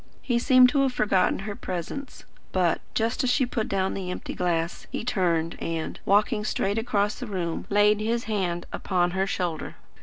[0.23, 4.33] He seemed to have forgotten her presence; but, just as she put down the empty
[4.33, 9.75] glass, he turned and, walking straight across the room, laid his hand upon her shoulder.